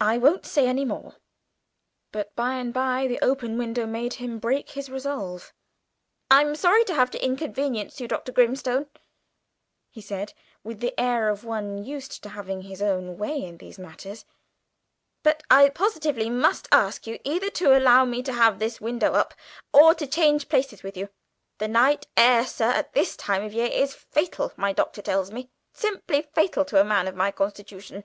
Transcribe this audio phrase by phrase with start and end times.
[0.00, 1.16] I won't say any more."
[2.10, 5.52] But by and by, the open window made him break his resolution.
[6.28, 8.32] "I'm sorry to inconvenience you, Dr.
[8.32, 8.86] Grimstone,"
[9.90, 10.32] he said,
[10.64, 14.24] with the air of one used to having his way in these matters,
[15.22, 19.34] "but I positively must ask you either to allow me to have this window up
[19.72, 21.10] or to change places with you.
[21.58, 25.30] The night air, sir, at this time of the year is fatal, my doctor tells
[25.30, 28.04] me, simply fatal to a man of my constitution."